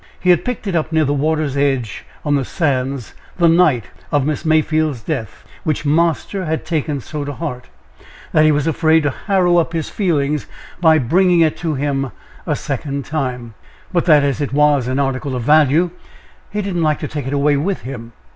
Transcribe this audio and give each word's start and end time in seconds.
He 0.19 0.31
had 0.31 0.43
picked 0.43 0.65
it 0.65 0.73
up 0.75 0.91
near 0.91 1.05
the 1.05 1.13
water's 1.13 1.55
edge 1.55 2.05
on 2.25 2.33
the 2.33 2.43
sands 2.43 3.13
the 3.37 3.47
night 3.47 3.91
of 4.11 4.25
Miss 4.25 4.43
Mayfield's 4.43 5.01
death, 5.03 5.43
which 5.63 5.85
"Marster" 5.85 6.45
had 6.45 6.65
taken 6.65 6.99
so 6.99 7.23
to 7.23 7.33
heart, 7.33 7.65
that 8.31 8.43
he 8.43 8.51
was 8.51 8.65
afraid 8.65 9.03
to 9.03 9.11
harrow 9.27 9.57
up 9.57 9.73
his 9.73 9.91
feelings 9.91 10.47
by 10.79 10.97
bringing 10.97 11.41
it 11.41 11.55
to 11.57 11.75
him 11.75 12.09
a 12.47 12.55
second 12.55 13.05
time 13.05 13.53
but 13.93 14.05
that 14.05 14.23
as 14.23 14.41
it 14.41 14.53
was 14.53 14.87
an 14.87 14.97
article 14.97 15.35
of 15.35 15.43
value, 15.43 15.91
he 16.49 16.63
did 16.63 16.73
not 16.75 16.81
like 16.83 16.99
to 17.01 17.07
take 17.07 17.27
it 17.27 17.33
away 17.33 17.55
with 17.55 17.81
him. 17.81 18.13